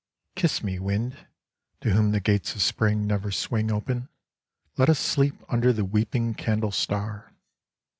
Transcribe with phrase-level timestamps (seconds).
[0.35, 1.27] Kiss me, Wind,
[1.81, 4.09] to whom the gates of Spring never swing open,
[4.75, 7.35] let us sleep under the weeping candle star